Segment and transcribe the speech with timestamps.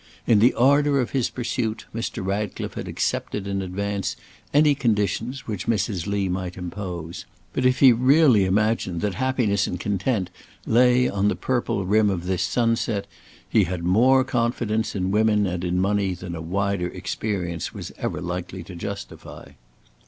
[0.25, 2.25] In the ardour of his pursuit, Mr.
[2.25, 4.15] Ratcliffe had accepted in advance
[4.51, 6.07] any conditions which Mrs.
[6.07, 10.31] Lee might impose, but if he really imagined that happiness and content
[10.65, 13.05] lay on the purple rim of this sunset,
[13.47, 18.19] he had more confidence in women and in money than a wider experience was ever
[18.21, 19.51] likely to justify.